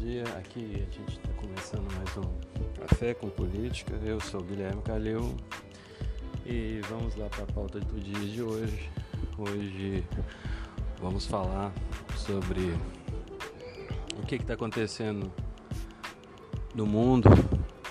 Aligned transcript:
dia. 0.00 0.24
Aqui 0.38 0.72
a 0.76 0.90
gente 0.96 1.18
está 1.18 1.28
começando 1.34 1.86
mais 1.94 2.16
um 2.16 2.80
Café 2.80 3.12
com 3.12 3.28
Política. 3.28 3.94
Eu 4.02 4.18
sou 4.18 4.40
Guilherme 4.40 4.80
Calil 4.80 5.36
e 6.46 6.80
vamos 6.88 7.14
lá 7.16 7.28
para 7.28 7.44
a 7.44 7.46
pauta 7.46 7.80
do 7.80 8.00
dia 8.00 8.18
de 8.18 8.42
hoje. 8.42 8.88
Hoje 9.36 10.02
vamos 10.98 11.26
falar 11.26 11.70
sobre 12.16 12.74
o 14.18 14.26
que 14.26 14.36
está 14.36 14.54
acontecendo 14.54 15.30
no 16.74 16.86
mundo, 16.86 17.28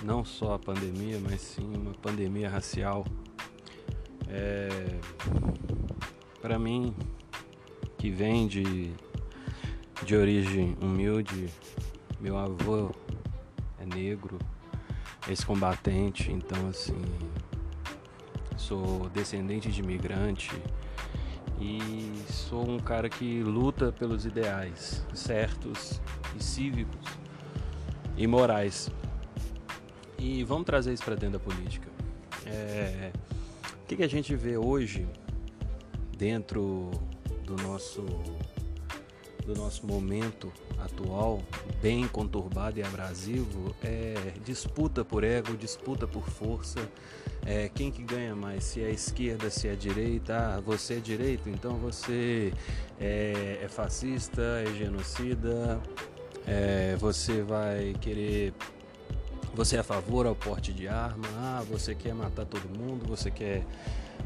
não 0.02 0.26
só 0.26 0.56
a 0.56 0.60
pandemia, 0.60 1.20
mas 1.22 1.40
sim 1.42 1.76
uma 1.76 1.94
pandemia 1.94 2.50
racial. 2.50 3.06
É, 4.28 5.00
para 6.42 6.58
mim, 6.58 6.96
que 8.00 8.10
vem 8.10 8.48
de 8.48 8.92
de 10.06 10.16
origem 10.16 10.78
humilde, 10.82 11.50
meu 12.20 12.38
avô 12.38 12.92
é 13.80 13.86
negro, 13.86 14.38
ex-combatente, 15.28 16.32
então 16.32 16.68
assim, 16.68 17.02
sou 18.58 19.10
descendente 19.10 19.72
de 19.72 19.82
imigrante 19.82 20.52
e 21.60 22.14
sou 22.30 22.70
um 22.70 22.80
cara 22.80 23.10
que 23.10 23.42
luta 23.42 23.92
pelos 23.92 24.26
ideais 24.26 25.06
certos 25.14 26.02
e 26.38 26.44
cívicos 26.44 27.00
e 28.18 28.28
morais. 28.28 28.90
E 30.18 30.44
vamos 30.44 30.66
trazer 30.66 30.94
isso 30.94 31.04
para 31.04 31.16
dentro 31.16 31.40
da 31.40 31.46
política. 31.46 31.88
É, 32.46 33.12
o 33.82 33.86
que, 33.88 33.96
que 33.96 34.04
a 34.04 34.10
gente 34.10 34.36
vê 34.36 34.58
hoje 34.58 35.08
dentro 36.18 36.92
do 37.46 37.56
nosso 37.64 38.06
do 39.50 39.56
nosso 39.56 39.86
momento 39.88 40.54
atual, 40.78 41.42
bem 41.82 42.08
conturbado 42.08 42.78
e 42.78 42.84
abrasivo, 42.84 43.76
é 43.84 44.34
disputa 44.46 45.04
por 45.04 45.24
ego, 45.24 45.58
disputa 45.58 46.08
por 46.08 46.30
força. 46.30 46.80
É, 47.44 47.68
quem 47.68 47.90
que 47.90 48.04
ganha 48.04 48.36
mais? 48.36 48.64
Se 48.64 48.84
é 48.84 48.86
a 48.86 48.92
esquerda, 48.92 49.50
se 49.50 49.68
é 49.68 49.72
a 49.72 49.76
direita. 49.76 50.38
Ah, 50.38 50.60
você 50.60 50.96
é 50.96 51.00
direito, 51.00 51.50
então 51.50 51.78
você 51.78 52.54
é, 53.02 53.62
é 53.64 53.68
fascista, 53.68 54.42
é 54.42 54.72
genocida, 54.78 55.82
é, 56.46 56.96
você 56.98 57.42
vai 57.42 57.96
querer 58.00 58.54
você 59.56 59.78
é 59.78 59.80
a 59.80 59.84
favor 59.84 60.28
ao 60.28 60.36
porte 60.36 60.72
de 60.72 60.88
arma, 60.88 61.28
ah, 61.38 61.64
você 61.68 61.96
quer 61.96 62.14
matar 62.14 62.46
todo 62.46 62.70
mundo, 62.78 63.04
você 63.08 63.32
quer. 63.32 63.66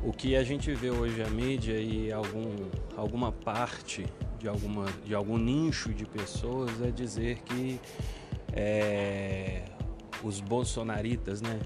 O 0.03 0.11
que 0.11 0.35
a 0.35 0.43
gente 0.43 0.73
vê 0.73 0.91
hoje 0.91 1.23
a 1.23 1.29
mídia 1.29 1.79
e 1.79 2.11
algum, 2.11 2.55
alguma 2.97 3.31
parte 3.31 4.05
de, 4.43 4.49
alguma, 4.49 4.85
de 5.05 5.15
algum 5.15 5.37
nicho 5.37 5.93
de 5.93 6.05
pessoas 6.05 6.69
é 6.81 6.91
dizer 6.91 7.39
que 7.39 7.79
é, 8.51 9.63
os 10.21 10.41
bolsonaritas 10.41 11.41
né, 11.41 11.61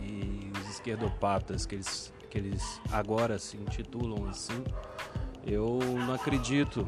e 0.00 0.52
os 0.56 0.70
esquerdopatas, 0.70 1.66
que 1.66 1.74
eles, 1.74 2.14
que 2.30 2.38
eles 2.38 2.80
agora 2.92 3.40
se 3.40 3.56
intitulam 3.56 4.28
assim, 4.28 4.62
eu 5.44 5.80
não 6.06 6.14
acredito. 6.14 6.86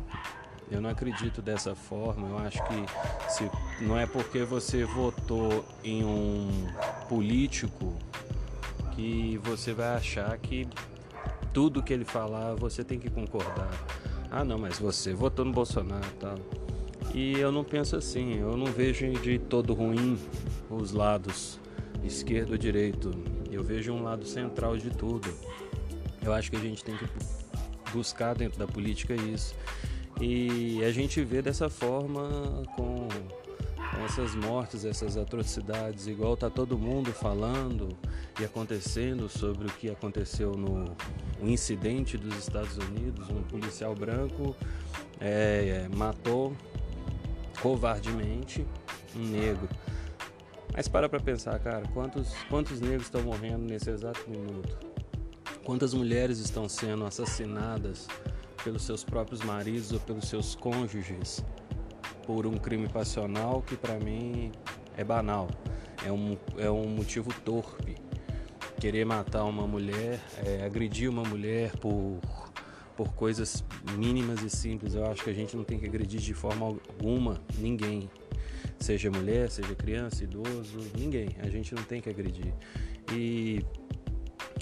Eu 0.71 0.81
não 0.81 0.89
acredito 0.89 1.43
dessa 1.43 1.75
forma. 1.75 2.27
Eu 2.27 2.39
acho 2.39 2.59
que 2.65 3.31
se, 3.31 3.51
não 3.83 3.99
é 3.99 4.07
porque 4.07 4.45
você 4.45 4.85
votou 4.85 5.63
em 5.83 6.03
um 6.03 6.67
político 7.07 7.93
que 8.93 9.39
você 9.45 9.75
vai 9.75 9.97
achar 9.97 10.39
que 10.39 10.67
tudo 11.53 11.83
que 11.83 11.93
ele 11.93 12.05
falar 12.05 12.55
você 12.55 12.83
tem 12.83 12.99
que 12.99 13.11
concordar 13.11 13.69
ah 14.37 14.45
não, 14.45 14.59
mas 14.59 14.81
você 14.81 15.15
votou 15.15 15.45
no 15.45 15.53
Bolsonaro 15.53 16.05
e 16.05 16.19
tal. 16.19 16.35
E 17.15 17.39
eu 17.39 17.53
não 17.53 17.63
penso 17.63 17.95
assim, 17.95 18.41
eu 18.41 18.57
não 18.57 18.67
vejo 18.67 19.09
de 19.13 19.39
todo 19.39 19.73
ruim 19.73 20.19
os 20.69 20.91
lados, 20.91 21.61
esquerdo 22.03 22.51
ou 22.51 22.59
direito. 22.59 23.13
Eu 23.53 23.63
vejo 23.63 23.93
um 23.93 24.03
lado 24.03 24.27
central 24.27 24.77
de 24.77 24.91
tudo. 24.91 25.33
Eu 26.21 26.33
acho 26.33 26.51
que 26.51 26.57
a 26.57 26.61
gente 26.61 26.83
tem 26.83 26.97
que 26.97 27.07
buscar 27.93 28.35
dentro 28.35 28.59
da 28.59 28.67
política 28.67 29.15
isso. 29.15 29.55
E 30.21 30.83
a 30.83 30.91
gente 30.91 31.23
vê 31.23 31.41
dessa 31.41 31.71
forma 31.71 32.65
com 32.75 33.07
essas 34.05 34.35
mortes, 34.35 34.85
essas 34.85 35.17
atrocidades, 35.17 36.07
igual 36.07 36.37
tá 36.37 36.51
todo 36.51 36.79
mundo 36.79 37.13
falando 37.13 37.89
e 38.41 38.45
acontecendo 38.45 39.29
sobre 39.29 39.67
o 39.67 39.71
que 39.71 39.91
aconteceu 39.91 40.53
no 40.53 40.97
incidente 41.43 42.17
dos 42.17 42.37
Estados 42.37 42.77
Unidos, 42.77 43.29
um 43.31 43.43
policial 43.43 43.95
branco 43.95 44.57
é, 45.21 45.89
matou 45.95 46.57
covardemente 47.61 48.67
um 49.17 49.25
negro. 49.25 49.69
Mas 50.75 50.89
para 50.89 51.09
para 51.09 51.21
pensar, 51.21 51.59
cara, 51.61 51.87
quantos, 51.93 52.35
quantos 52.51 52.81
negros 52.81 53.05
estão 53.05 53.23
morrendo 53.23 53.65
nesse 53.65 53.91
exato 53.91 54.29
minuto? 54.29 54.77
Quantas 55.65 55.95
mulheres 55.95 56.39
estão 56.39 56.69
sendo 56.69 57.07
assassinadas 57.07 58.09
pelos 58.63 58.83
seus 58.83 59.05
próprios 59.05 59.41
maridos 59.43 59.93
ou 59.93 60.01
pelos 60.01 60.29
seus 60.29 60.55
cônjuges? 60.55 61.45
Por 62.27 62.47
um 62.47 62.57
crime 62.57 62.89
passional 62.89 63.63
que 63.63 63.77
para 63.77 63.99
mim 63.99 64.51
é 64.97 65.05
banal, 65.05 65.49
é 66.05 66.11
um, 66.11 66.37
é 66.59 66.71
um 66.71 66.89
motivo 66.89 67.33
torpe. 67.45 67.97
Querer 68.81 69.05
matar 69.05 69.45
uma 69.45 69.67
mulher, 69.67 70.21
é, 70.45 70.65
agredir 70.65 71.09
uma 71.09 71.23
mulher 71.23 71.73
por, 71.79 72.19
por 72.97 73.15
coisas 73.15 73.65
mínimas 73.97 74.43
e 74.43 74.51
simples, 74.51 74.95
eu 74.95 75.07
acho 75.07 75.23
que 75.23 75.31
a 75.31 75.33
gente 75.33 75.57
não 75.57 75.65
tem 75.65 75.79
que 75.79 75.87
agredir 75.87 76.21
de 76.21 76.35
forma 76.35 76.67
alguma 76.67 77.41
ninguém. 77.59 78.11
Seja 78.79 79.11
mulher, 79.11 79.51
seja 79.51 79.75
criança, 79.75 80.25
idoso, 80.25 80.79
ninguém. 80.99 81.29
A 81.39 81.49
gente 81.49 81.75
não 81.75 81.83
tem 81.83 82.01
que 82.01 82.11
agredir. 82.11 82.53
E 83.13 83.65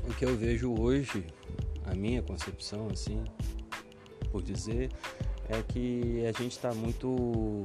o 0.09 0.15
que 0.15 0.25
eu 0.25 0.37
vejo 0.37 0.73
hoje, 0.79 1.25
a 1.85 1.95
minha 1.95 2.23
concepção, 2.23 2.89
assim, 2.93 3.25
por 4.31 4.43
dizer, 4.43 4.91
é 5.53 5.63
que 5.63 6.25
a 6.27 6.33
gente 6.33 6.53
está 6.53 6.73
muito. 6.73 7.65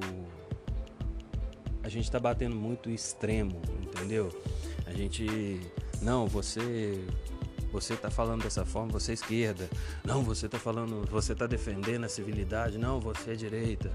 A 1.84 1.90
gente 1.90 2.04
está 2.04 2.20
batendo 2.20 2.56
muito 2.56 2.90
extremo, 2.90 3.62
entendeu? 3.82 4.30
A 4.86 4.92
gente. 4.92 5.62
Não, 6.02 6.28
você. 6.28 7.04
Você 7.72 7.94
está 7.96 8.10
falando 8.10 8.44
dessa 8.44 8.66
forma, 8.66 8.94
você 8.94 9.12
é 9.12 9.14
esquerda. 9.14 9.70
Não, 10.04 10.24
você 10.24 10.46
está 10.46 10.58
falando. 10.58 11.06
Você 11.10 11.34
está 11.34 11.46
defendendo 11.46 12.06
a 12.06 12.10
civilidade. 12.10 12.78
Não, 12.78 13.00
você 13.00 13.32
é 13.32 13.36
direita. 13.36 13.92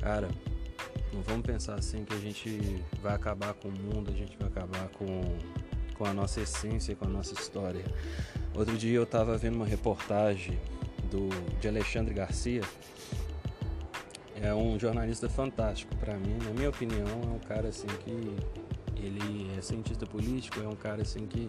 Cara, 0.00 0.28
não 1.12 1.22
vamos 1.22 1.46
pensar 1.46 1.74
assim 1.74 2.04
que 2.04 2.14
a 2.14 2.18
gente 2.18 2.84
vai 3.02 3.14
acabar 3.14 3.54
com 3.54 3.68
o 3.68 3.72
mundo, 3.72 4.10
a 4.10 4.14
gente 4.14 4.36
vai 4.38 4.48
acabar 4.48 4.88
com, 4.90 5.36
com 5.96 6.04
a 6.04 6.12
nossa 6.12 6.40
essência, 6.40 6.94
com 6.94 7.06
a 7.06 7.08
nossa 7.08 7.34
história. 7.34 7.84
Outro 8.54 8.76
dia 8.76 8.96
eu 8.96 9.02
estava 9.02 9.36
vendo 9.36 9.56
uma 9.56 9.66
reportagem 9.66 10.58
do, 11.10 11.28
de 11.60 11.68
Alexandre 11.68 12.14
Garcia. 12.14 12.62
É 14.40 14.54
um 14.54 14.78
jornalista 14.78 15.28
fantástico 15.28 15.94
para 15.96 16.14
mim, 16.14 16.38
na 16.44 16.50
minha 16.50 16.68
opinião, 16.68 17.06
é 17.24 17.26
um 17.26 17.40
cara 17.40 17.68
assim 17.68 17.88
que 18.04 18.10
ele 19.04 19.50
é 19.56 19.60
cientista 19.60 20.06
político, 20.06 20.60
é 20.60 20.68
um 20.68 20.76
cara 20.76 21.02
assim 21.02 21.26
que 21.26 21.48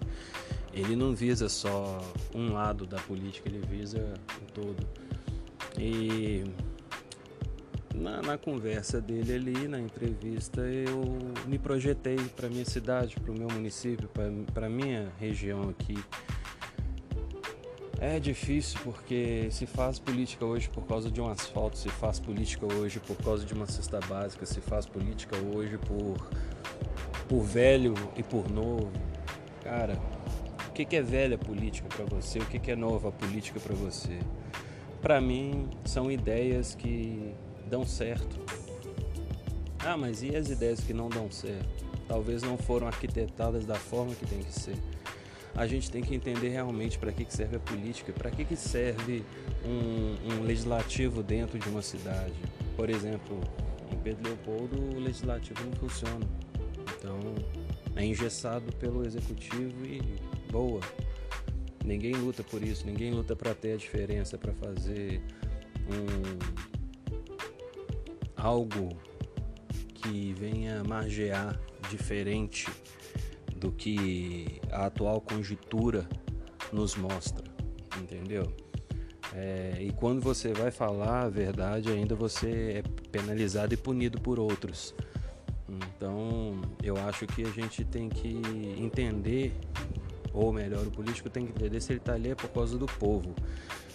ele 0.73 0.95
não 0.95 1.13
visa 1.13 1.49
só 1.49 1.99
um 2.33 2.53
lado 2.53 2.85
da 2.85 2.97
política, 2.97 3.49
ele 3.49 3.59
visa 3.59 4.13
o 4.41 4.51
todo. 4.51 4.87
E 5.77 6.43
na, 7.93 8.21
na, 8.21 8.37
conversa 8.37 9.01
dele 9.01 9.33
ali, 9.33 9.67
na 9.67 9.79
entrevista, 9.79 10.61
eu 10.61 11.01
me 11.47 11.57
projetei 11.57 12.17
para 12.35 12.49
minha 12.49 12.65
cidade, 12.65 13.15
para 13.19 13.31
o 13.31 13.37
meu 13.37 13.47
município, 13.49 14.09
para 14.53 14.69
minha 14.69 15.11
região 15.19 15.69
aqui. 15.69 15.97
É 18.01 18.17
difícil 18.17 18.79
porque 18.81 19.49
se 19.51 19.65
faz 19.65 19.99
política 19.99 20.45
hoje 20.45 20.69
por 20.69 20.85
causa 20.85 21.11
de 21.11 21.19
um 21.19 21.27
asfalto, 21.27 21.77
se 21.77 21.89
faz 21.89 22.17
política 22.17 22.65
hoje 22.65 22.97
por 22.97 23.17
causa 23.17 23.45
de 23.45 23.53
uma 23.53 23.65
cesta 23.65 23.99
básica, 23.99 24.45
se 24.45 24.61
faz 24.61 24.85
política 24.85 25.35
hoje 25.35 25.77
por, 25.77 26.15
por 27.27 27.43
velho 27.43 27.93
e 28.15 28.23
por 28.23 28.49
novo. 28.49 28.89
Cara, 29.61 29.99
o 30.69 30.71
que, 30.71 30.95
é 30.95 31.01
velha 31.01 31.37
política 31.37 31.89
para 31.89 32.05
você? 32.05 32.39
O 32.39 32.45
que, 32.45 32.57
que 32.57 32.71
é 32.71 32.75
nova 32.75 33.11
política 33.11 33.59
para 33.59 33.75
você? 33.75 34.17
Para 35.01 35.19
mim, 35.19 35.69
são 35.83 36.09
ideias 36.09 36.73
que 36.73 37.35
dão 37.69 37.85
certo. 37.85 38.39
Ah, 39.79 39.97
mas 39.97 40.23
e 40.23 40.33
as 40.37 40.49
ideias 40.49 40.79
que 40.79 40.93
não 40.93 41.09
dão 41.09 41.29
certo? 41.29 41.85
Talvez 42.07 42.43
não 42.43 42.57
foram 42.57 42.87
arquitetadas 42.87 43.65
da 43.65 43.75
forma 43.75 44.15
que 44.15 44.25
tem 44.25 44.39
que 44.39 44.53
ser 44.53 44.77
a 45.55 45.67
gente 45.67 45.91
tem 45.91 46.01
que 46.01 46.15
entender 46.15 46.49
realmente 46.49 46.97
para 46.97 47.11
que, 47.11 47.25
que 47.25 47.33
serve 47.33 47.57
a 47.57 47.59
política, 47.59 48.13
para 48.13 48.31
que, 48.31 48.45
que 48.45 48.55
serve 48.55 49.23
um, 49.65 50.33
um, 50.33 50.43
legislativo 50.43 51.21
dentro 51.21 51.57
de 51.59 51.67
uma 51.67 51.81
cidade. 51.81 52.33
Por 52.75 52.89
exemplo, 52.89 53.39
em 53.91 53.97
Pedro 53.97 54.23
Leopoldo 54.23 54.79
o 54.95 54.99
legislativo 54.99 55.63
não 55.65 55.73
funciona. 55.73 56.25
Então 56.97 57.19
é 57.95 58.05
engessado 58.05 58.71
pelo 58.77 59.05
executivo 59.05 59.85
e 59.85 60.01
boa. 60.51 60.81
Ninguém 61.83 62.13
luta 62.13 62.43
por 62.43 62.63
isso, 62.63 62.85
ninguém 62.85 63.11
luta 63.11 63.35
para 63.35 63.53
ter 63.53 63.73
a 63.73 63.77
diferença, 63.77 64.37
para 64.37 64.53
fazer 64.53 65.21
um, 65.89 66.39
algo 68.35 68.89
que 69.95 70.33
venha 70.33 70.83
margear 70.83 71.59
diferente 71.89 72.67
do 73.59 73.71
que 73.71 74.61
a 74.71 74.85
atual 74.85 75.19
conjuntura 75.21 76.07
nos 76.71 76.95
mostra, 76.95 77.43
entendeu? 78.01 78.51
É, 79.33 79.77
e 79.79 79.91
quando 79.91 80.21
você 80.21 80.53
vai 80.53 80.71
falar 80.71 81.23
a 81.25 81.29
verdade, 81.29 81.91
ainda 81.91 82.15
você 82.15 82.83
é 82.83 82.83
penalizado 83.11 83.73
e 83.73 83.77
punido 83.77 84.19
por 84.19 84.39
outros. 84.39 84.95
Então, 85.67 86.59
eu 86.81 86.97
acho 86.97 87.27
que 87.27 87.43
a 87.43 87.49
gente 87.49 87.83
tem 87.83 88.09
que 88.09 88.41
entender, 88.77 89.53
ou 90.33 90.51
melhor, 90.51 90.85
o 90.87 90.91
político 90.91 91.29
tem 91.29 91.45
que 91.45 91.51
entender 91.51 91.79
se 91.79 91.91
ele 91.91 91.99
está 91.99 92.13
ali 92.13 92.31
é 92.31 92.35
por 92.35 92.49
causa 92.49 92.77
do 92.77 92.87
povo. 92.87 93.35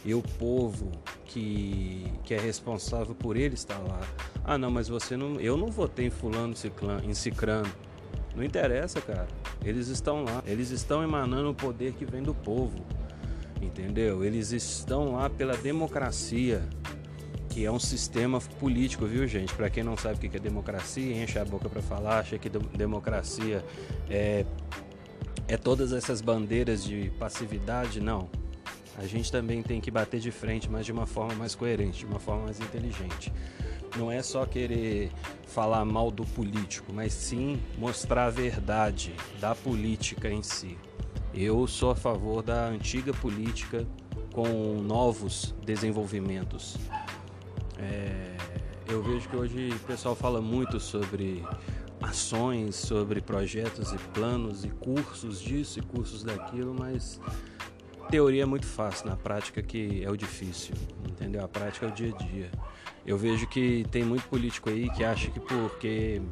E 0.05 0.15
o 0.15 0.23
povo 0.23 0.93
que, 1.25 2.13
que 2.23 2.35
é 2.35 2.39
responsável 2.39 3.15
por 3.15 3.37
ele 3.37 3.55
estar 3.55 3.79
lá. 3.79 4.01
Ah, 4.45 4.59
não, 4.59 4.71
mas 4.71 4.87
você 4.87 5.17
não. 5.17 5.41
Eu 5.41 5.57
não 5.57 5.69
votei 5.69 6.07
em 6.07 6.11
fulano, 6.11 6.55
em 7.03 7.15
cicrano. 7.15 7.73
Não 8.37 8.45
interessa, 8.45 9.01
cara. 9.01 9.27
Eles 9.65 9.89
estão 9.89 10.25
lá. 10.25 10.43
Eles 10.47 10.71
estão 10.71 11.03
emanando 11.03 11.51
o 11.51 11.55
poder 11.55 11.95
que 11.95 12.05
vem 12.05 12.23
do 12.23 12.35
povo 12.35 12.85
entendeu? 13.65 14.25
Eles 14.25 14.53
estão 14.53 15.13
lá 15.13 15.29
pela 15.29 15.57
democracia, 15.57 16.63
que 17.49 17.65
é 17.65 17.71
um 17.71 17.79
sistema 17.79 18.41
político, 18.41 19.07
viu, 19.07 19.27
gente? 19.27 19.55
Para 19.55 19.71
quem 19.71 19.83
não 19.83 19.97
sabe 19.97 20.17
o 20.17 20.31
que 20.31 20.37
é 20.37 20.41
democracia, 20.41 21.23
enche 21.23 21.39
a 21.39 21.45
boca 21.45 21.69
para 21.69 21.83
falar, 21.83 22.21
acha 22.21 22.39
que 22.39 22.49
democracia 22.49 23.65
é, 24.09 24.45
é 25.49 25.57
todas 25.57 25.93
essas 25.93 26.21
bandeiras 26.21 26.85
de 26.85 27.11
passividade, 27.19 28.01
não. 28.01 28.29
A 28.97 29.07
gente 29.07 29.31
também 29.31 29.63
tem 29.63 29.81
que 29.81 29.91
bater 29.91 30.21
de 30.21 30.31
frente, 30.31 30.71
mas 30.71 30.87
de 30.87 30.93
uma 30.93 31.07
forma 31.07 31.35
mais 31.35 31.55
coerente, 31.55 32.01
de 32.01 32.07
uma 32.07 32.21
forma 32.21 32.45
mais 32.45 32.61
inteligente. 32.61 33.33
Não 33.97 34.11
é 34.11 34.23
só 34.23 34.45
querer 34.45 35.11
falar 35.47 35.85
mal 35.85 36.11
do 36.11 36.25
político, 36.25 36.93
mas 36.93 37.13
sim 37.13 37.61
mostrar 37.79 38.27
a 38.27 38.31
verdade 38.31 39.15
da 39.41 39.55
política 39.55 40.29
em 40.29 40.43
si. 40.43 40.77
Eu 41.33 41.67
sou 41.67 41.91
a 41.91 41.97
favor 41.97 42.43
da 42.43 42.67
antiga 42.67 43.13
política 43.13 43.87
com 44.33 44.81
novos 44.83 45.55
desenvolvimentos. 45.65 46.77
É, 47.79 48.37
eu 48.89 49.03
vejo 49.03 49.29
que 49.29 49.37
hoje 49.37 49.71
o 49.71 49.79
pessoal 49.81 50.15
fala 50.15 50.41
muito 50.41 50.79
sobre 50.79 51.45
ações, 52.03 52.75
sobre 52.75 53.21
projetos 53.21 53.93
e 53.93 53.99
planos 54.13 54.65
e 54.65 54.69
cursos 54.69 55.41
disso 55.41 55.79
e 55.79 55.83
cursos 55.83 56.23
daquilo, 56.23 56.75
mas 56.75 57.21
teoria 58.11 58.43
é 58.43 58.47
muito 58.47 58.67
fácil, 58.67 59.09
na 59.09 59.17
prática 59.17 59.63
que 59.63 60.05
é 60.05 60.11
o 60.11 60.17
difícil, 60.17 60.75
entendeu? 61.09 61.45
A 61.45 61.49
prática 61.49 61.87
é 61.87 61.89
o 61.89 61.93
dia 61.93 62.15
a 62.15 62.23
dia. 62.23 62.51
Eu 63.07 63.19
vejo 63.19 63.47
que 63.47 63.85
tem 63.91 64.03
muito 64.03 64.27
político 64.29 64.71
aí 64.71 64.89
que 64.91 65.05
acha 65.05 65.31
que 65.31 65.41
porque 65.41 66.23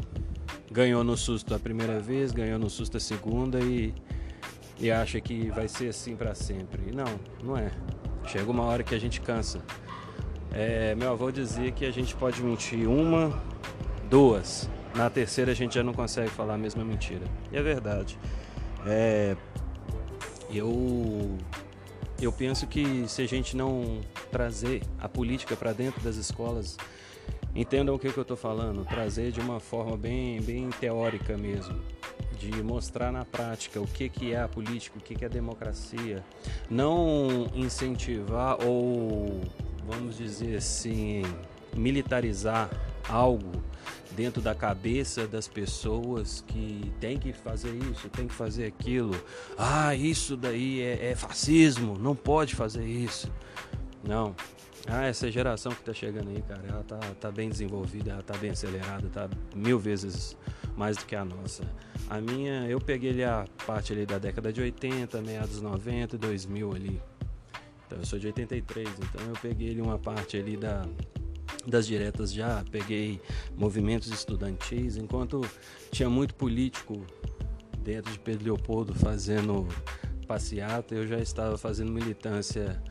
ganhou 0.71 1.05
no 1.05 1.17
susto 1.17 1.55
a 1.55 1.59
primeira 1.59 2.01
vez, 2.01 2.33
ganhou 2.33 2.59
no 2.59 2.71
susto 2.71 2.97
a 2.97 3.01
segunda 3.01 3.61
e 3.61 3.95
e 4.83 4.91
acha 4.91 5.21
que 5.21 5.49
vai 5.51 5.69
ser 5.69 5.89
assim 5.89 6.17
para 6.17 6.35
sempre. 6.35 6.91
Não, 6.93 7.07
não 7.43 7.57
é. 7.57 7.71
Chega 8.27 8.51
uma 8.51 8.65
hora 8.65 8.83
que 8.83 8.95
a 8.95 8.99
gente 8.99 9.21
cansa. 9.21 9.61
É, 10.53 10.95
meu 10.97 11.13
avô 11.13 11.31
dizia 11.31 11.71
que 11.71 11.85
a 11.85 11.91
gente 11.93 12.17
pode 12.17 12.43
mentir 12.43 12.89
uma, 12.89 13.41
duas. 14.11 14.69
Na 14.95 15.09
terceira 15.09 15.53
a 15.53 15.55
gente 15.55 15.77
já 15.77 15.85
não 15.85 15.95
consegue 15.95 16.31
falar 16.31 16.55
a 16.55 16.59
mesma 16.59 16.85
mentira. 16.85 17.25
E 17.53 17.57
é 17.57 17.63
verdade. 17.63 18.19
É, 18.85 19.37
eu 20.51 21.39
eu 22.25 22.33
penso 22.33 22.67
que 22.67 23.09
se 23.09 23.23
a 23.23 23.27
gente 23.27 23.57
não 23.57 24.01
trazer 24.31 24.83
a 24.99 25.09
política 25.09 25.57
para 25.57 25.73
dentro 25.73 26.01
das 26.01 26.17
escolas, 26.17 26.77
entendam 27.55 27.95
o 27.95 27.99
que, 27.99 28.13
que 28.13 28.19
eu 28.19 28.23
estou 28.23 28.37
falando, 28.37 28.85
trazer 28.85 29.33
de 29.33 29.41
uma 29.41 29.61
forma 29.61 29.97
bem, 29.97 30.41
bem 30.41 30.71
teórica 30.71 31.37
mesmo 31.37 31.81
de 32.51 32.63
mostrar 32.63 33.13
na 33.13 33.25
prática 33.25 33.81
o 33.81 33.87
que, 33.87 34.09
que 34.09 34.33
é 34.33 34.43
a 34.43 34.49
política, 34.49 34.99
o 34.99 35.01
que, 35.01 35.15
que 35.15 35.25
é 35.25 35.29
a 35.29 35.31
democracia, 35.31 36.25
não 36.69 37.47
incentivar 37.55 38.59
ou, 38.65 39.41
vamos 39.87 40.17
dizer 40.17 40.57
assim, 40.57 41.23
militarizar 41.77 42.69
algo 43.09 43.63
dentro 44.13 44.43
da 44.43 44.55
cabeça 44.55 45.27
das 45.27 45.49
pessoas 45.49 46.45
que 46.47 46.93
tem 47.01 47.19
que 47.19 47.33
fazer 47.33 47.75
isso, 47.91 48.09
tem 48.09 48.27
que 48.29 48.35
fazer 48.35 48.67
aquilo. 48.67 49.15
Ah, 49.57 49.95
isso 49.95 50.37
daí 50.37 50.81
é, 50.83 51.11
é 51.11 51.15
fascismo, 51.15 51.99
não 51.99 52.15
pode 52.15 52.55
fazer 52.55 52.85
isso. 52.85 53.31
Não. 54.07 54.35
Ah, 54.87 55.05
essa 55.05 55.31
geração 55.31 55.73
que 55.73 55.81
está 55.81 55.93
chegando 55.93 56.29
aí, 56.29 56.43
cara, 56.43 56.63
ela 56.69 56.83
tá, 56.83 56.99
tá 57.21 57.31
bem 57.31 57.49
desenvolvida, 57.49 58.13
ela 58.13 58.23
tá 58.23 58.37
bem 58.37 58.51
acelerada, 58.51 59.09
tá 59.09 59.29
mil 59.55 59.79
vezes 59.79 60.37
mais 60.77 60.97
do 60.97 61.05
que 61.05 61.15
a 61.15 61.25
nossa. 61.25 61.63
A 62.11 62.21
minha, 62.21 62.67
eu 62.67 62.81
peguei 62.81 63.11
ali 63.11 63.25
a 63.25 63.47
parte 63.65 63.93
ali 63.93 64.05
da 64.05 64.19
década 64.19 64.53
de 64.53 64.61
80, 64.61 65.23
meados 65.23 65.61
90, 65.61 66.19
2000 66.19 66.75
ali. 66.75 67.01
Então 67.87 67.99
eu 67.99 68.05
sou 68.05 68.19
de 68.19 68.27
83, 68.27 68.89
então 68.89 69.27
eu 69.29 69.35
peguei 69.41 69.71
ali 69.71 69.81
uma 69.81 69.99
parte 69.99 70.37
ali 70.37 70.57
da 70.57 70.85
das 71.67 71.87
diretas 71.87 72.33
já, 72.33 72.65
peguei 72.71 73.21
movimentos 73.57 74.09
estudantis, 74.09 74.97
enquanto 74.97 75.41
tinha 75.91 76.11
muito 76.11 76.35
político 76.35 77.05
dentro 77.79 78.13
de 78.13 78.19
Pedro 78.19 78.45
Leopoldo 78.45 78.95
fazendo 78.95 79.67
passeata, 80.27 80.95
eu 80.95 81.07
já 81.07 81.19
estava 81.19 81.59
fazendo 81.59 81.93
militância 81.93 82.83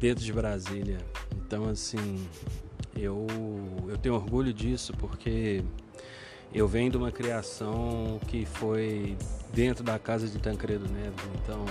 dentro 0.00 0.24
de 0.24 0.32
Brasília. 0.32 0.98
Então 1.36 1.68
assim, 1.68 2.26
eu 2.96 3.26
eu 3.88 3.96
tenho 3.98 4.14
orgulho 4.14 4.52
disso 4.52 4.92
porque 4.98 5.62
eu 6.52 6.68
venho 6.68 6.90
de 6.90 6.96
uma 6.96 7.10
criação 7.10 8.20
que 8.28 8.46
foi 8.46 9.16
dentro 9.52 9.82
da 9.82 9.98
casa 9.98 10.28
de 10.28 10.38
Tancredo 10.38 10.88
Neves, 10.88 11.24
então 11.42 11.64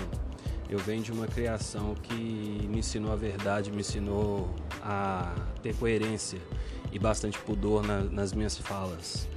eu 0.70 0.80
venho 0.80 1.04
de 1.04 1.12
uma 1.12 1.28
criação 1.28 1.94
que 1.96 2.14
me 2.14 2.80
ensinou 2.80 3.12
a 3.12 3.16
verdade, 3.16 3.72
me 3.72 3.82
ensinou 3.82 4.54
a 4.84 5.34
ter 5.62 5.74
coerência 5.76 6.40
e 6.92 7.00
bastante 7.00 7.40
pudor 7.40 7.86
na, 7.86 8.02
nas 8.02 8.34
minhas 8.34 8.58
falas. 8.58 9.28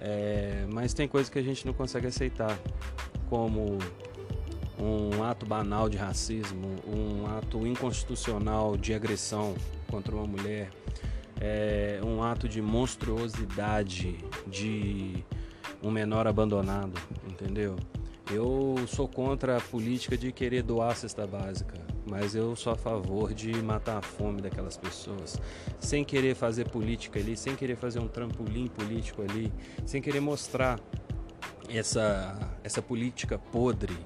É, 0.00 0.66
mas 0.72 0.94
tem 0.94 1.06
coisas 1.06 1.30
que 1.30 1.38
a 1.38 1.42
gente 1.42 1.66
não 1.66 1.74
consegue 1.74 2.06
aceitar, 2.06 2.58
como 3.28 3.78
um 4.78 5.22
ato 5.22 5.46
banal 5.46 5.88
de 5.88 5.96
racismo, 5.96 6.76
um 6.86 7.26
ato 7.36 7.66
inconstitucional 7.66 8.76
de 8.76 8.94
agressão 8.94 9.54
contra 9.88 10.14
uma 10.14 10.26
mulher, 10.26 10.70
é, 11.40 12.00
um 12.02 12.22
ato 12.22 12.48
de 12.48 12.60
monstruosidade 12.60 14.18
de 14.46 15.24
um 15.82 15.90
menor 15.90 16.26
abandonado, 16.26 17.00
entendeu? 17.30 17.76
Eu 18.30 18.76
sou 18.88 19.06
contra 19.06 19.58
a 19.58 19.60
política 19.60 20.16
de 20.16 20.32
querer 20.32 20.62
doar 20.62 20.92
a 20.92 20.94
cesta 20.94 21.26
básica, 21.26 21.74
mas 22.06 22.34
eu 22.34 22.54
sou 22.56 22.72
a 22.72 22.76
favor 22.76 23.32
de 23.32 23.52
matar 23.62 23.98
a 23.98 24.02
fome 24.02 24.40
daquelas 24.40 24.76
pessoas, 24.76 25.40
sem 25.78 26.04
querer 26.04 26.34
fazer 26.34 26.68
política 26.68 27.18
ali, 27.18 27.36
sem 27.36 27.54
querer 27.54 27.76
fazer 27.76 27.98
um 27.98 28.08
trampolim 28.08 28.66
político 28.68 29.22
ali, 29.22 29.52
sem 29.86 30.00
querer 30.02 30.20
mostrar 30.20 30.80
essa, 31.68 32.56
essa 32.62 32.82
política 32.82 33.38
podre 33.38 33.96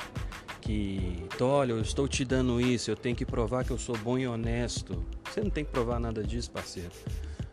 que, 0.60 1.24
olha, 1.40 1.72
eu 1.72 1.80
estou 1.80 2.08
te 2.08 2.24
dando 2.24 2.60
isso, 2.60 2.90
eu 2.90 2.96
tenho 2.96 3.14
que 3.14 3.24
provar 3.24 3.64
que 3.64 3.70
eu 3.70 3.78
sou 3.78 3.96
bom 3.96 4.18
e 4.18 4.26
honesto. 4.26 5.04
Você 5.24 5.40
não 5.40 5.50
tem 5.50 5.64
que 5.64 5.70
provar 5.70 6.00
nada 6.00 6.24
disso, 6.24 6.50
parceiro. 6.50 6.90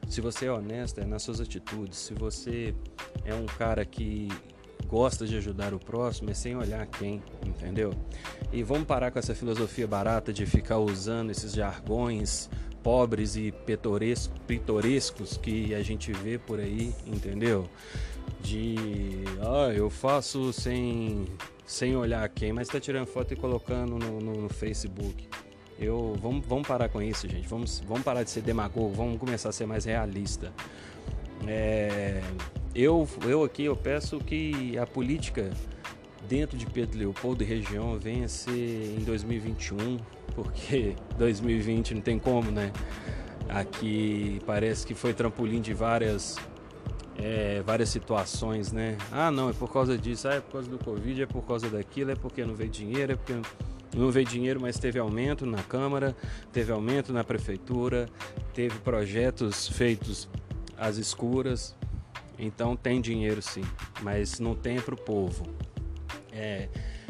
Se 0.10 0.20
você 0.20 0.48
é 0.48 0.52
honesto, 0.52 1.00
é 1.00 1.06
nas 1.06 1.22
suas 1.22 1.40
atitudes. 1.40 2.00
Se 2.00 2.14
você 2.14 2.74
é 3.24 3.34
um 3.34 3.46
cara 3.46 3.86
que 3.86 4.30
gosta 4.88 5.26
de 5.26 5.36
ajudar 5.38 5.74
o 5.74 5.80
próximo, 5.80 6.30
é 6.30 6.34
sem 6.34 6.56
olhar 6.56 6.86
quem, 6.86 7.22
entendeu? 7.46 7.94
E 8.52 8.64
vamos 8.64 8.86
parar 8.86 9.12
com 9.12 9.20
essa 9.20 9.34
filosofia 9.34 9.88
barata 9.88 10.32
de 10.32 10.46
ficar 10.46 10.78
usando 10.78 11.32
esses 11.32 11.54
jargões 11.54 12.50
pobres 12.84 13.36
e 13.38 13.54
pitorescos 14.46 15.38
que 15.38 15.74
a 15.74 15.82
gente 15.82 16.12
vê 16.12 16.38
por 16.38 16.60
aí, 16.60 16.94
entendeu? 17.08 17.68
De, 18.42 19.24
ah, 19.42 19.72
eu 19.74 19.90
faço 19.90 20.52
sem, 20.52 21.26
sem 21.66 21.96
olhar 21.96 22.28
quem, 22.30 22.52
mas 22.52 22.68
tá 22.68 22.80
tirando 22.80 23.08
foto 23.08 23.34
e 23.34 23.38
colocando 23.38 23.98
no, 23.98 24.20
no, 24.20 24.42
no 24.44 24.50
Facebook. 24.50 25.28
Eu, 25.80 26.16
vamos, 26.22 26.46
vamos 26.46 26.68
parar 26.68 26.90
com 26.90 27.02
isso, 27.02 27.28
gente. 27.28 27.48
Vamos, 27.48 27.82
vamos 27.88 28.04
parar 28.04 28.24
de 28.24 28.30
ser 28.30 28.42
demagogo, 28.42 28.94
vamos 28.94 29.18
começar 29.18 29.50
a 29.50 29.52
ser 29.52 29.66
mais 29.66 29.86
realista. 29.86 30.54
É, 31.48 32.22
eu, 32.76 33.08
eu 33.26 33.44
aqui 33.44 33.66
eu 33.66 33.76
peço 33.76 34.20
que 34.20 34.78
a 34.78 34.86
política 34.86 35.52
dentro 36.28 36.58
de 36.58 36.66
Pedro 36.66 36.98
Leopoldo 36.98 37.44
e 37.44 37.46
região 37.46 37.98
venha 38.00 38.28
ser 38.28 38.96
em 38.98 39.04
2021, 39.04 39.98
porque 40.34 40.96
2020 41.18 41.96
não 41.96 42.02
tem 42.02 42.18
como, 42.18 42.52
né? 42.52 42.72
Aqui 43.50 44.40
parece 44.46 44.88
que 44.88 44.96
foi 44.96 45.14
trampolim 45.14 45.62
de 45.62 45.74
várias 45.74 46.38
é, 47.18 47.62
várias 47.62 47.90
situações, 47.90 48.72
né? 48.72 48.98
Ah, 49.12 49.30
não, 49.30 49.50
é 49.50 49.54
por 49.54 49.72
causa 49.72 49.98
disso, 49.98 50.28
ah, 50.28 50.36
é 50.36 50.42
por 50.42 50.54
causa 50.54 50.70
do 50.70 50.80
Covid, 50.80 51.22
é 51.22 51.26
por 51.26 51.44
causa 51.44 51.70
daquilo, 51.70 52.12
é 52.12 52.16
porque 52.16 52.44
não 52.44 52.56
veio 52.56 52.70
dinheiro, 52.70 53.14
é 53.14 53.16
porque 53.16 53.36
não 53.96 54.10
veio 54.10 54.26
dinheiro, 54.26 54.60
mas 54.60 54.80
teve 54.80 54.98
aumento 54.98 55.46
na 55.46 55.62
Câmara, 55.62 56.16
teve 56.52 56.72
aumento 56.72 57.14
na 57.14 57.24
Prefeitura, 57.24 58.10
teve 58.54 58.80
projetos 58.80 59.68
feitos 59.68 60.28
às 60.78 60.98
escuras. 60.98 61.76
Então 62.44 62.76
tem 62.76 63.00
dinheiro 63.00 63.42
sim, 63.42 63.64
mas 64.02 64.40
não 64.40 64.54
tem 64.54 64.80
para 64.80 64.94
o 64.94 64.98
povo. 64.98 65.46
É, 66.32 66.68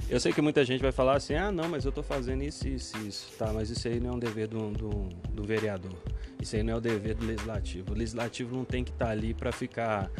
eu 0.10 0.20
sei 0.20 0.32
que 0.32 0.42
muita 0.42 0.64
gente 0.64 0.82
vai 0.82 0.92
falar 0.92 1.16
assim, 1.16 1.34
ah 1.34 1.52
não, 1.52 1.68
mas 1.68 1.86
eu 1.86 1.90
estou 1.90 2.04
fazendo 2.04 2.44
isso, 2.44 2.68
isso, 2.68 2.96
isso. 3.00 3.32
Tá, 3.38 3.52
mas 3.52 3.70
isso 3.70 3.88
aí 3.88 4.00
não 4.00 4.12
é 4.12 4.14
um 4.14 4.20
dever 4.20 4.48
do, 4.48 4.70
do, 4.72 5.10
do 5.30 5.44
vereador. 5.44 5.98
Isso 6.40 6.56
aí 6.56 6.62
não 6.62 6.74
é 6.74 6.76
o 6.76 6.82
dever 6.82 7.16
do 7.16 7.26
legislativo. 7.26 7.94
O 7.94 7.98
legislativo 7.98 8.56
não 8.56 8.64
tem 8.64 8.84
que 8.84 8.92
estar 8.92 9.06
tá 9.06 9.12
ali 9.12 9.34
para 9.34 9.52
ficar 9.52 10.12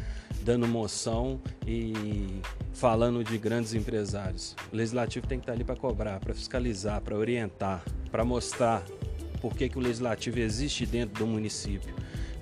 dando 0.42 0.68
moção 0.68 1.40
e 1.68 2.42
falando 2.74 3.24
de 3.24 3.38
grandes 3.38 3.74
empresários. 3.74 4.56
O 4.72 4.76
legislativo 4.76 5.28
tem 5.28 5.38
que 5.38 5.44
estar 5.44 5.54
tá 5.54 5.58
ali 5.58 5.64
para 5.64 5.76
cobrar, 5.76 6.20
para 6.20 6.34
fiscalizar, 6.34 7.02
para 7.02 7.16
orientar, 7.16 7.84
para 8.10 8.26
mostrar 8.26 8.84
por 9.42 9.56
que, 9.56 9.70
que 9.70 9.78
o 9.78 9.82
legislativo 9.82 10.40
existe 10.40 10.86
dentro 10.86 11.20
do 11.20 11.28
município. 11.28 11.94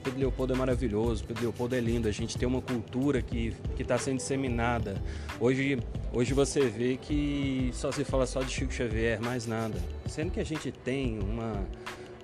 Pedro 0.03 0.19
Leopoldo 0.19 0.53
é 0.53 0.55
maravilhoso, 0.55 1.23
Pedro 1.23 1.43
Leopoldo 1.43 1.75
é 1.75 1.79
lindo, 1.79 2.07
a 2.07 2.11
gente 2.11 2.37
tem 2.37 2.47
uma 2.47 2.61
cultura 2.61 3.21
que 3.21 3.55
está 3.79 3.97
sendo 3.97 4.17
disseminada. 4.17 5.01
Hoje, 5.39 5.77
hoje 6.13 6.33
você 6.33 6.61
vê 6.61 6.97
que 6.97 7.69
só 7.73 7.91
se 7.91 8.03
fala 8.03 8.25
só 8.25 8.41
de 8.41 8.51
Chico 8.51 8.73
Xavier, 8.73 9.21
mais 9.21 9.45
nada. 9.45 9.79
Sendo 10.07 10.31
que 10.31 10.39
a 10.39 10.43
gente 10.43 10.71
tem 10.71 11.19
uma, 11.19 11.65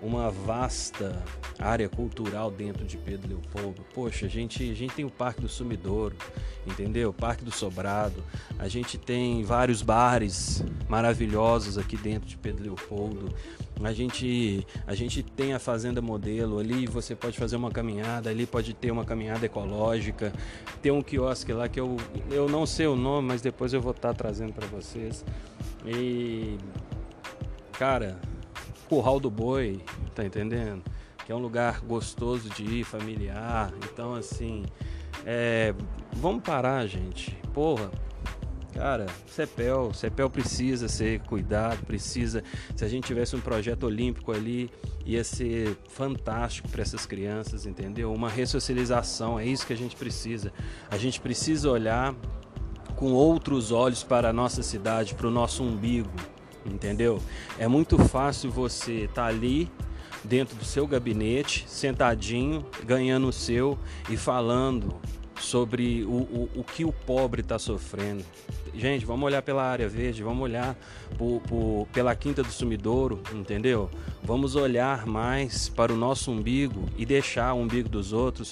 uma 0.02 0.32
vasta 0.32 1.24
área 1.60 1.90
cultural 1.90 2.52
dentro 2.52 2.86
de 2.86 2.98
Pedro 2.98 3.30
Leopoldo. 3.30 3.84
Poxa, 3.94 4.26
a 4.26 4.30
gente, 4.30 4.70
a 4.70 4.76
gente 4.76 4.94
tem 4.94 5.06
o 5.06 5.10
Parque 5.10 5.42
do 5.42 5.50
Sumidouro, 5.50 6.16
entendeu? 6.66 7.10
O 7.10 7.14
Parque 7.14 7.44
do 7.44 7.52
Sobrado. 7.52 8.24
A 8.60 8.68
gente 8.68 8.98
tem 8.98 9.44
vários 9.44 9.82
bares 9.82 10.64
maravilhosos 10.88 11.78
aqui 11.78 11.98
dentro 11.98 12.28
de 12.28 12.38
Pedro 12.38 12.64
Leopoldo. 12.64 13.34
A 13.84 13.94
gente, 13.94 14.66
a 14.86 14.96
gente 14.96 15.22
tem 15.22 15.54
a 15.54 15.60
Fazenda 15.60 16.02
Modelo 16.02 16.60
ali, 16.60 16.88
você 16.88 17.16
pode 17.16 17.38
fazer 17.38 17.56
uma 17.56 17.70
caminhada, 17.70 18.30
ali 18.30 18.46
pode 18.46 18.74
ter 18.74 18.92
uma 18.92 19.06
caminhada 19.06 19.46
ecológica. 19.46 20.34
Tem 20.82 20.92
um 20.92 21.02
quiosque 21.02 21.54
lá 21.54 21.70
que 21.70 21.80
eu, 21.80 21.98
eu 22.32 22.50
não 22.50 22.66
sei 22.66 22.88
o 22.88 22.96
nome, 22.96 23.28
mas 23.28 23.42
depois 23.42 23.74
eu 23.74 23.82
vou 23.82 23.92
estar 23.92 24.14
trazendo 24.14 24.54
para 24.54 24.66
vocês. 24.68 25.24
E 25.86 26.58
cara, 27.78 28.20
Curral 28.90 29.20
do 29.20 29.30
Boi, 29.30 29.82
tá 30.16 30.26
entendendo? 30.26 30.82
Que 31.26 31.32
é 31.32 31.36
um 31.36 31.40
lugar 31.40 31.82
gostoso 31.82 32.50
de 32.50 32.64
ir, 32.64 32.84
familiar. 32.84 33.72
Então, 33.84 34.16
assim, 34.16 34.64
é, 35.26 35.76
vamos 36.14 36.42
parar, 36.42 36.88
gente. 36.88 37.38
Porra, 37.54 37.92
cara, 38.78 39.08
CEPEL, 39.26 39.92
CEPEL 39.92 40.30
precisa 40.30 40.88
ser 40.88 41.20
cuidado, 41.22 41.84
precisa. 41.84 42.44
Se 42.76 42.86
a 42.86 42.88
gente 42.88 43.08
tivesse 43.08 43.36
um 43.36 43.42
projeto 43.42 43.86
olímpico 43.86 44.32
ali, 44.32 44.70
ia 45.04 45.24
ser 45.24 45.76
fantástico 45.90 46.70
para 46.70 46.84
essas 46.84 47.04
crianças, 47.04 47.66
entendeu? 47.66 48.14
Uma 48.14 48.30
ressocialização, 48.30 49.40
é 49.40 49.46
isso 49.46 49.66
que 49.66 49.74
a 49.74 49.78
gente 49.78 49.96
precisa. 49.96 50.54
A 50.92 50.98
gente 50.98 51.20
precisa 51.20 51.72
olhar 51.72 52.14
com 52.96 53.14
outros 53.14 53.72
olhos 53.72 54.04
para 54.04 54.30
a 54.30 54.34
nossa 54.34 54.62
cidade, 54.62 55.16
para 55.16 55.28
o 55.28 55.32
nosso 55.32 55.64
umbigo 55.64 56.12
entendeu? 56.66 57.22
É 57.58 57.66
muito 57.66 57.98
fácil 57.98 58.52
você 58.52 59.06
estar 59.06 59.24
tá 59.24 59.28
ali 59.28 59.72
dentro 60.22 60.58
do 60.58 60.66
seu 60.66 60.86
gabinete, 60.86 61.64
sentadinho, 61.66 62.66
ganhando 62.86 63.30
o 63.30 63.34
seu 63.34 63.80
e 64.10 64.18
falando 64.18 64.94
sobre 65.39 66.03
o, 66.03 66.10
o, 66.10 66.50
o 66.56 66.63
que 66.63 66.84
o 66.86 66.91
pobre 66.91 67.41
está 67.41 67.58
sofrendo. 67.60 68.24
Gente, 68.75 69.06
vamos 69.06 69.25
olhar 69.25 69.41
pela 69.41 69.63
área 69.63 69.89
verde, 69.89 70.22
vamos 70.22 70.44
olhar 70.44 70.75
por, 71.17 71.41
por, 71.41 71.88
pela 71.91 72.15
Quinta 72.15 72.44
do 72.44 72.51
Sumidouro, 72.51 73.22
entendeu? 73.34 73.89
Vamos 74.24 74.56
olhar 74.56 75.06
mais 75.06 75.70
para 75.70 75.91
o 75.91 75.98
nosso 75.98 76.32
umbigo 76.32 76.88
e 76.98 77.06
deixar 77.06 77.53
o 77.53 77.58
umbigo 77.58 77.89
dos 77.89 78.13
outros 78.13 78.51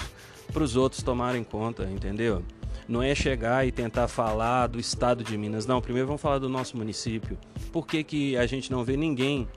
para 0.51 0.63
os 0.63 0.75
outros 0.75 1.03
tomarem 1.03 1.43
conta, 1.43 1.83
entendeu? 1.83 2.43
Não 2.87 3.01
é 3.01 3.15
chegar 3.15 3.67
e 3.67 3.71
tentar 3.71 4.07
falar 4.07 4.67
do 4.67 4.79
estado 4.79 5.23
de 5.23 5.37
Minas. 5.37 5.65
Não, 5.65 5.81
primeiro 5.81 6.07
vamos 6.07 6.21
falar 6.21 6.37
do 6.37 6.47
nosso 6.47 6.77
município. 6.77 7.37
Por 7.71 7.87
que, 7.87 8.03
que 8.03 8.37
a 8.37 8.45
gente 8.45 8.71
não 8.71 8.83
vê 8.83 8.95
ninguém 8.95 9.47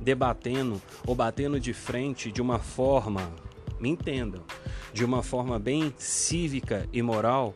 debatendo 0.00 0.80
ou 1.06 1.14
batendo 1.14 1.60
de 1.60 1.72
frente 1.72 2.32
de 2.32 2.40
uma 2.40 2.58
forma, 2.58 3.30
me 3.80 3.88
entendam, 3.88 4.42
de 4.92 5.04
uma 5.04 5.22
forma 5.22 5.58
bem 5.58 5.92
cívica 5.96 6.88
e 6.92 7.02
moral 7.02 7.54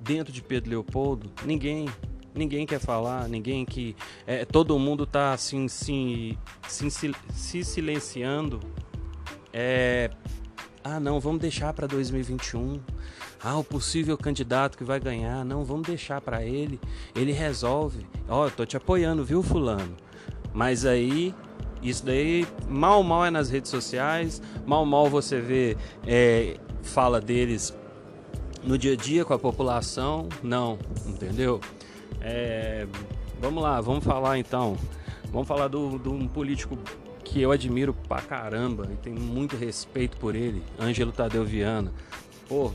dentro 0.00 0.32
de 0.32 0.42
Pedro 0.42 0.70
Leopoldo? 0.70 1.30
Ninguém. 1.44 1.88
Ninguém 2.32 2.64
quer 2.64 2.78
falar, 2.78 3.28
ninguém 3.28 3.64
que. 3.64 3.96
É, 4.26 4.44
todo 4.44 4.78
mundo 4.78 5.02
está 5.02 5.32
assim, 5.32 5.66
se, 5.66 6.38
se, 6.68 6.88
se 7.32 7.64
silenciando. 7.64 8.60
É, 9.52 10.10
ah, 10.82 11.00
não, 11.00 11.18
vamos 11.18 11.40
deixar 11.40 11.72
para 11.72 11.86
2021. 11.86 12.80
Ah, 13.42 13.56
o 13.56 13.64
possível 13.64 14.16
candidato 14.16 14.78
que 14.78 14.84
vai 14.84 15.00
ganhar. 15.00 15.44
Não, 15.44 15.64
vamos 15.64 15.86
deixar 15.86 16.20
para 16.20 16.44
ele. 16.44 16.80
Ele 17.14 17.32
resolve. 17.32 18.06
Ó, 18.28 18.46
oh, 18.46 18.50
tô 18.50 18.64
te 18.64 18.76
apoiando, 18.76 19.24
viu, 19.24 19.42
fulano? 19.42 19.96
Mas 20.52 20.84
aí 20.84 21.34
isso 21.82 22.04
daí 22.04 22.46
mal 22.68 23.02
mal 23.02 23.24
é 23.24 23.30
nas 23.30 23.50
redes 23.50 23.70
sociais, 23.70 24.40
mal 24.66 24.84
mal 24.84 25.08
você 25.08 25.40
vê 25.40 25.76
é, 26.06 26.56
fala 26.82 27.20
deles 27.20 27.74
no 28.62 28.76
dia 28.76 28.92
a 28.92 28.96
dia 28.96 29.24
com 29.24 29.32
a 29.32 29.38
população, 29.38 30.28
não, 30.42 30.78
entendeu? 31.06 31.60
É, 32.20 32.86
vamos 33.40 33.62
lá, 33.62 33.80
vamos 33.80 34.04
falar 34.04 34.38
então, 34.38 34.76
vamos 35.32 35.48
falar 35.48 35.68
de 35.68 35.76
um 35.76 36.28
político 36.28 36.78
que 37.24 37.40
eu 37.40 37.52
admiro 37.52 37.94
pra 37.94 38.20
caramba 38.20 38.88
e 38.92 38.96
tenho 38.96 39.20
muito 39.20 39.56
respeito 39.56 40.16
por 40.16 40.34
ele, 40.34 40.62
Ângelo 40.78 41.12
Tadeu 41.12 41.44
Viana. 41.44 41.92
Pô, 42.48 42.72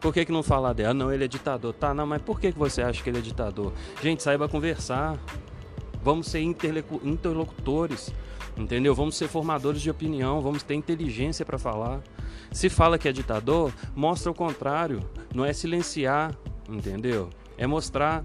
por 0.00 0.12
que, 0.12 0.24
que 0.24 0.32
não 0.32 0.42
falar 0.42 0.74
dela? 0.74 0.94
Não, 0.94 1.12
ele 1.12 1.24
é 1.24 1.28
ditador. 1.28 1.72
Tá, 1.72 1.92
não, 1.92 2.06
mas 2.06 2.22
por 2.22 2.38
que, 2.38 2.52
que 2.52 2.58
você 2.58 2.82
acha 2.82 3.02
que 3.02 3.10
ele 3.10 3.18
é 3.18 3.22
ditador? 3.22 3.72
Gente, 4.02 4.22
saiba 4.22 4.48
conversar. 4.48 5.18
Vamos 6.02 6.28
ser 6.28 6.40
interlocutores, 6.40 8.12
entendeu? 8.58 8.94
Vamos 8.94 9.16
ser 9.16 9.28
formadores 9.28 9.80
de 9.80 9.90
opinião, 9.90 10.40
vamos 10.40 10.62
ter 10.62 10.74
inteligência 10.74 11.44
para 11.44 11.58
falar. 11.58 12.00
Se 12.50 12.68
fala 12.68 12.98
que 12.98 13.08
é 13.08 13.12
ditador, 13.12 13.72
mostra 13.94 14.30
o 14.30 14.34
contrário. 14.34 15.00
Não 15.34 15.44
é 15.44 15.52
silenciar, 15.52 16.36
entendeu? 16.68 17.30
É 17.56 17.66
mostrar, 17.66 18.24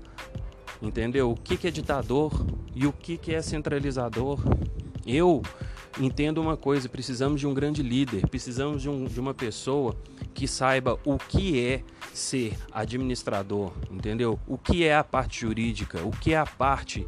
entendeu? 0.82 1.32
O 1.32 1.36
que, 1.36 1.56
que 1.56 1.68
é 1.68 1.72
ditador 1.72 2.46
e 2.76 2.88
o 2.88 2.92
que, 2.92 3.18
que 3.18 3.34
é 3.34 3.42
centralizador. 3.42 4.40
Eu 5.06 5.42
entendo 6.00 6.40
uma 6.40 6.58
coisa: 6.58 6.90
precisamos 6.90 7.40
de 7.40 7.48
um 7.48 7.54
grande 7.54 7.84
líder, 7.84 8.28
precisamos 8.28 8.82
de, 8.82 8.90
um, 8.90 9.06
de 9.06 9.20
uma 9.20 9.34
pessoa 9.34 9.96
que 10.34 10.48
saiba 10.48 11.00
o 11.06 11.18
que 11.18 11.60
é 11.60 11.84
ser 12.14 12.56
administrador, 12.72 13.72
entendeu? 13.90 14.40
O 14.48 14.58
que 14.58 14.84
é 14.84 14.96
a 14.96 15.04
parte 15.04 15.42
jurídica, 15.42 16.04
o 16.04 16.12
que 16.12 16.34
é 16.34 16.38
a 16.38 16.46
parte 16.46 17.06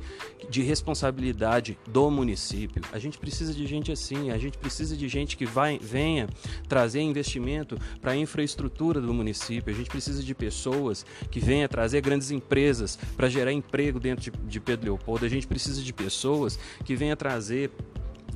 de 0.50 0.62
responsabilidade 0.62 1.78
do 1.88 2.10
município. 2.10 2.82
A 2.92 3.00
gente 3.00 3.18
precisa 3.18 3.54
de 3.54 3.66
gente 3.66 3.92
assim, 3.92 4.30
a 4.32 4.38
gente 4.38 4.58
precisa 4.58 4.96
de 4.96 5.08
gente 5.08 5.36
que 5.38 5.46
vai, 5.46 5.80
venha 5.80 6.28
trazer 6.68 7.02
investimento 7.02 7.78
para 8.02 8.12
a 8.12 8.16
infraestrutura 8.16 9.02
do 9.02 9.14
município. 9.14 9.74
A 9.74 9.78
gente 9.78 9.90
precisa 9.90 10.22
de 10.22 10.36
pessoas 10.36 11.06
que 11.32 11.40
venham 11.40 11.68
trazer 11.68 12.02
grandes 12.02 12.32
empresas 12.32 12.98
para 13.16 13.30
gerar 13.30 13.52
emprego 13.52 14.00
dentro 14.00 14.32
de, 14.32 14.38
de 14.48 14.60
Pedro 14.60 14.86
Leopoldo. 14.86 15.26
A 15.26 15.30
gente 15.30 15.48
precisa 15.48 15.82
de 15.82 15.94
pessoas 15.94 16.60
que 16.84 16.96
venham 16.96 17.16
trazer 17.16 17.72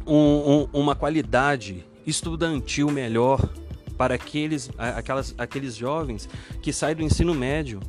um, 0.10 0.68
um, 0.74 0.80
uma 0.82 0.96
qualidade 0.96 1.86
estudantil 2.06 2.89
melhor 2.89 3.48
para 3.96 4.16
aqueles, 4.16 4.70
aquelas, 4.78 5.36
aqueles 5.38 5.75
jovens 5.75 6.28
que 6.62 6.74
saem 6.74 6.96
do 6.96 7.04
ensino 7.04 7.34
médio, 7.34 7.80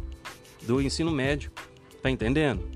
do 0.63 0.81
ensino 0.83 1.11
médio, 1.11 1.51
tá 2.03 2.11
entendendo? 2.11 2.69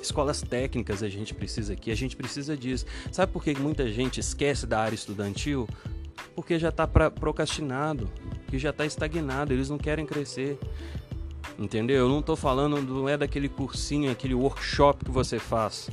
Escolas 0.00 0.42
técnicas 0.42 1.02
a 1.02 1.08
gente 1.08 1.34
precisa 1.34 1.72
aqui, 1.72 1.90
a 1.90 1.94
gente 1.94 2.14
precisa 2.14 2.56
disso. 2.56 2.84
Sabe 3.10 3.32
por 3.32 3.42
que 3.42 3.58
muita 3.58 3.90
gente 3.90 4.20
esquece 4.20 4.66
da 4.66 4.80
área 4.80 4.94
estudantil? 4.94 5.66
Porque 6.36 6.58
já 6.58 6.68
está 6.68 6.86
procrastinado, 6.86 8.10
que 8.48 8.58
já 8.58 8.70
está 8.70 8.84
estagnado, 8.84 9.52
eles 9.52 9.70
não 9.70 9.78
querem 9.78 10.04
crescer. 10.04 10.58
Entendeu? 11.58 11.96
Eu 11.96 12.08
não 12.08 12.20
estou 12.20 12.36
falando, 12.36 12.82
não 12.82 13.08
é 13.08 13.16
daquele 13.16 13.48
cursinho, 13.48 14.10
aquele 14.10 14.34
workshop 14.34 15.04
que 15.04 15.10
você 15.10 15.38
faz. 15.38 15.88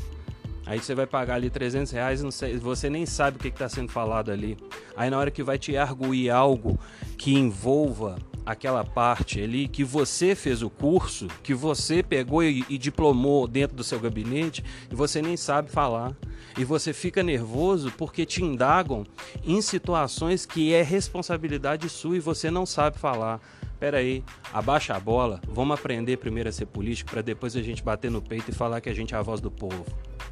Aí 0.65 0.79
você 0.79 0.93
vai 0.93 1.07
pagar 1.07 1.35
ali 1.35 1.49
300 1.49 1.91
reais 1.91 2.21
e 2.21 2.57
você 2.57 2.89
nem 2.89 3.05
sabe 3.05 3.37
o 3.37 3.39
que 3.39 3.47
está 3.47 3.67
sendo 3.67 3.91
falado 3.91 4.31
ali. 4.31 4.57
Aí 4.95 5.09
na 5.09 5.17
hora 5.17 5.31
que 5.31 5.41
vai 5.41 5.57
te 5.57 5.75
arguir 5.75 6.29
algo 6.29 6.79
que 7.17 7.33
envolva 7.33 8.17
aquela 8.45 8.83
parte 8.83 9.41
ali 9.41 9.67
que 9.67 9.83
você 9.83 10.35
fez 10.35 10.61
o 10.61 10.69
curso, 10.69 11.27
que 11.43 11.53
você 11.53 12.01
pegou 12.01 12.43
e, 12.43 12.65
e, 12.69 12.77
diplomou 12.77 13.47
dentro 13.47 13.75
do 13.75 13.83
seu 13.83 13.99
gabinete 13.99 14.63
e 14.91 14.95
você 14.95 15.21
nem 15.21 15.37
sabe 15.37 15.71
falar. 15.71 16.15
E 16.57 16.65
você 16.65 16.91
fica 16.91 17.23
nervoso 17.23 17.91
porque 17.97 18.25
te 18.25 18.43
indagam 18.43 19.05
em 19.43 19.61
situações 19.61 20.45
que 20.45 20.73
é 20.73 20.81
responsabilidade 20.81 21.87
sua 21.87 22.17
e 22.17 22.19
você 22.19 22.51
não 22.51 22.65
sabe 22.65 22.97
falar. 22.97 23.39
Pera 23.79 23.97
aí, 23.97 24.23
abaixa 24.53 24.95
a 24.95 24.99
bola, 24.99 25.41
vamos 25.47 25.79
aprender 25.79 26.17
primeiro 26.17 26.49
a 26.49 26.51
ser 26.51 26.67
político 26.67 27.09
para 27.09 27.21
depois 27.21 27.55
a 27.55 27.61
gente 27.63 27.81
bater 27.81 28.11
no 28.11 28.21
peito 28.21 28.51
e 28.51 28.53
falar 28.53 28.79
que 28.79 28.89
a 28.89 28.93
gente 28.93 29.15
é 29.15 29.17
a 29.17 29.23
voz 29.23 29.41
do 29.41 29.49
povo. 29.49 29.85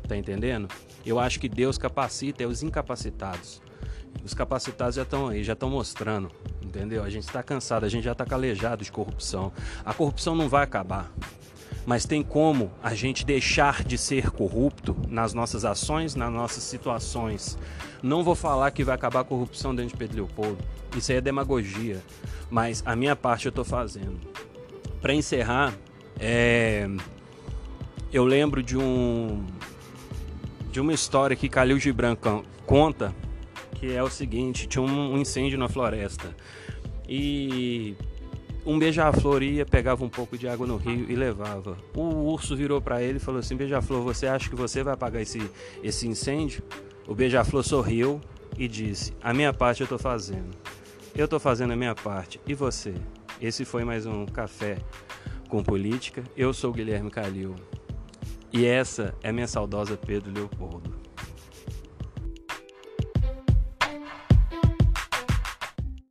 Tá 0.10 0.18
entendendo? 0.18 0.68
Eu 1.06 1.20
acho 1.20 1.40
que 1.40 1.48
Deus 1.48 1.78
capacita 1.78 2.44
é 2.44 2.48
os 2.48 2.64
incapacitados. 2.64 3.62
Os 4.26 4.34
capacitados 4.34 4.96
já 4.96 5.04
estão 5.04 5.28
aí, 5.28 5.44
já 5.44 5.54
estão 5.54 5.70
mostrando, 5.70 6.32
Entendeu? 6.70 7.04
A 7.04 7.10
gente 7.10 7.24
está 7.24 7.42
cansado, 7.42 7.84
a 7.84 7.90
gente 7.90 8.04
já 8.04 8.12
está 8.12 8.24
calejado 8.24 8.84
de 8.84 8.92
corrupção. 8.92 9.52
A 9.84 9.92
corrupção 9.92 10.36
não 10.36 10.48
vai 10.48 10.64
acabar. 10.64 11.12
Mas 11.84 12.06
tem 12.06 12.22
como 12.22 12.72
a 12.84 12.94
gente 12.94 13.26
deixar 13.26 13.84
de 13.84 13.98
ser 13.98 14.30
corrupto 14.30 14.96
nas 15.08 15.34
nossas 15.34 15.66
ações, 15.66 16.14
nas 16.14 16.32
nossas 16.32 16.64
situações. 16.64 17.58
Não 18.04 18.24
vou 18.24 18.36
falar 18.36 18.70
que 18.70 18.84
vai 18.84 18.94
acabar 18.94 19.22
a 19.22 19.24
corrupção 19.24 19.74
dentro 19.74 19.94
de 19.94 19.98
Pedro 19.98 20.18
Leopoldo. 20.18 20.64
Isso 20.96 21.12
aí 21.12 21.18
é 21.18 21.22
demagogia. 21.22 22.04
Mas 22.52 22.84
a 22.86 22.96
minha 22.96 23.16
parte 23.16 23.48
eu 23.48 23.50
estou 23.50 23.66
fazendo. 23.66 24.20
Para 25.02 25.14
encerrar, 25.14 25.74
é... 26.20 26.88
eu 28.14 28.26
lembro 28.26 28.62
de 28.62 28.78
um 28.78 29.44
de 30.72 30.80
uma 30.80 30.94
história 30.94 31.36
que 31.36 31.50
Calil 31.50 31.80
Gibran 31.80 32.16
conta, 32.66 33.14
que 33.76 33.94
é 33.94 34.04
o 34.04 34.10
seguinte: 34.10 34.68
tinha 34.68 34.82
um 34.82 35.18
incêndio 35.18 35.58
na 35.58 35.68
floresta 35.68 36.36
e 37.08 37.96
um 38.66 38.78
beija-flor 38.78 39.42
ia, 39.42 39.66
pegava 39.66 40.04
um 40.04 40.10
pouco 40.10 40.38
de 40.38 40.48
água 40.48 40.68
no 40.68 40.78
rio 40.78 41.06
e 41.10 41.16
levava. 41.16 41.78
O 41.96 42.32
urso 42.32 42.56
virou 42.56 42.80
para 42.82 43.02
ele 43.02 43.18
e 43.18 43.20
falou 43.20 43.40
assim: 43.40 43.56
Beija-flor, 43.56 44.02
você 44.04 44.28
acha 44.28 44.50
que 44.50 44.56
você 44.56 44.84
vai 44.84 44.94
apagar 44.94 45.22
esse, 45.22 45.42
esse 45.84 46.08
incêndio? 46.08 46.62
O 47.08 47.16
beija-flor 47.16 47.64
sorriu 47.64 48.22
e 48.58 48.68
disse: 48.68 49.14
A 49.24 49.34
minha 49.34 49.52
parte 49.52 49.82
eu 49.82 49.86
estou 49.86 49.98
fazendo. 49.98 50.56
Eu 51.16 51.26
estou 51.26 51.40
fazendo 51.40 51.74
a 51.74 51.76
minha 51.76 51.96
parte. 51.96 52.40
E 52.46 52.54
você? 52.54 52.94
Esse 53.42 53.66
foi 53.66 53.84
mais 53.84 54.06
um 54.06 54.26
Café 54.26 54.78
com 55.48 55.64
Política. 55.64 56.24
Eu 56.38 56.54
sou 56.54 56.72
Guilherme 56.72 57.10
Calil. 57.10 57.56
E 58.52 58.66
essa 58.66 59.14
é 59.22 59.32
minha 59.32 59.48
saudosa 59.48 59.96
Pedro 59.96 60.32
Leopoldo. 60.34 61.09